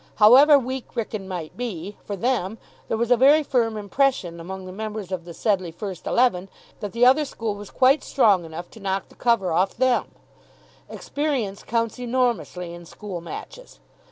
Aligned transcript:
However 0.15 0.57
weak 0.57 0.95
Wrykyn 0.95 1.27
might 1.27 1.55
be 1.55 1.95
for 2.05 2.15
them 2.15 2.57
there 2.87 2.97
was 2.97 3.11
a 3.11 3.15
very 3.15 3.43
firm 3.43 3.77
impression 3.77 4.39
among 4.39 4.65
the 4.65 4.71
members 4.71 5.11
of 5.11 5.25
the 5.25 5.31
Sedleigh 5.35 5.69
first 5.71 6.07
eleven 6.07 6.49
that 6.79 6.91
the 6.91 7.05
other 7.05 7.23
school 7.23 7.53
was 7.53 7.69
quite 7.69 8.03
strong 8.03 8.43
enough 8.43 8.71
to 8.71 8.79
knock 8.79 9.09
the 9.09 9.15
cover 9.15 9.51
off 9.53 9.77
them. 9.77 10.05
Experience 10.89 11.61
counts 11.61 11.99
enormously 11.99 12.73
in 12.73 12.87
school 12.87 13.21
matches. 13.21 13.79